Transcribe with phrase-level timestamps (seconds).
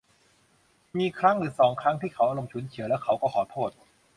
[0.97, 3.71] มีครั้งหรือสองครั้งที่เขาอารมณ์ฉุนเฉียว แล้วเขาก็ขอโทษ